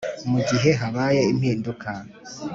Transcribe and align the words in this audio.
Mu 0.31 0.39
gihe 0.49 0.69
habaye 0.79 1.21
impinduka 1.33 1.89